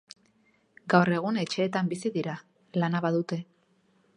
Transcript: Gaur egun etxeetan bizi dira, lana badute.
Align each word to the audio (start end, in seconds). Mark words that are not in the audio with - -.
Gaur 0.93 1.11
egun 1.17 1.37
etxeetan 1.43 1.91
bizi 1.91 2.13
dira, 2.17 2.33
lana 2.85 3.03
badute. 3.07 3.43